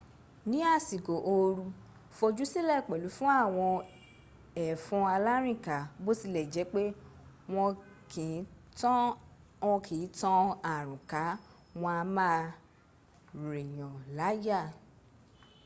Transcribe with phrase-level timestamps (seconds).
[0.49, 1.65] ní àsìkò ooru
[2.17, 3.73] fojúsílẹ̀ pẹ̀lú fún àwọn
[4.65, 5.77] ẹ̀fọn alárìnká.
[6.03, 6.81] bó tilẹ̀ jẹ́ pé
[7.53, 7.71] wọ́n
[8.11, 8.37] kì ń
[10.19, 10.43] tan
[10.75, 11.23] àrùn ká
[11.81, 12.43] wọ́n a má a
[13.51, 14.59] rìnyànláyà